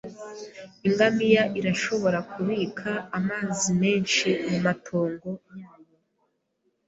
Ingamiya 0.87 1.43
irashobora 1.59 2.19
kubika 2.31 2.89
amazi 3.17 3.69
menshi 3.81 4.29
mumatongo 4.49 5.27
yayo. 5.59 5.95